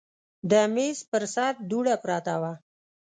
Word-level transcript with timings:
د 0.51 0.53
میز 0.73 0.97
پر 1.11 1.23
سر 1.33 1.53
دوړه 1.69 1.95
پرته 2.03 2.35
وه. 2.41 2.53